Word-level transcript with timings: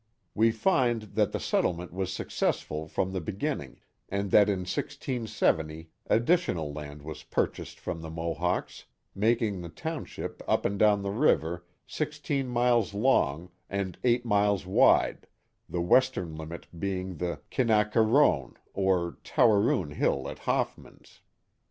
We 0.33 0.49
find 0.49 1.03
that 1.03 1.31
the 1.31 1.39
settlement 1.39 1.93
was 1.93 2.11
successful 2.11 2.87
from 2.87 3.11
the 3.11 3.21
begin 3.21 3.59
ning, 3.59 3.81
and 4.09 4.31
that 4.31 4.49
in 4.49 4.61
1670 4.61 5.91
additional 6.07 6.73
land 6.73 7.03
was 7.03 7.21
purchased 7.21 7.79
from 7.79 8.01
the 8.01 8.09
Mohawks, 8.09 8.85
making 9.13 9.61
the 9.61 9.69
township 9.69 10.41
up 10.47 10.65
and 10.65 10.79
down 10.79 11.03
the 11.03 11.11
river, 11.11 11.67
six 11.85 12.17
teen 12.17 12.47
miles 12.47 12.95
long, 12.95 13.51
and 13.69 13.99
eight 14.03 14.25
miles 14.25 14.65
wide, 14.65 15.27
the 15.69 15.81
western 15.81 16.35
limit 16.35 16.65
being 16.79 17.17
the 17.17 17.39
Kinaquarone, 17.51 18.55
or 18.73 19.19
Towereune 19.23 19.91
hill 19.93 20.27
at 20.27 20.39
Hoffmans. 20.39 21.19